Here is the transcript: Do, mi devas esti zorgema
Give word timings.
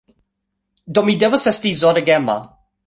Do, 0.97 1.03
mi 1.11 1.17
devas 1.25 1.47
esti 1.53 1.77
zorgema 1.85 2.41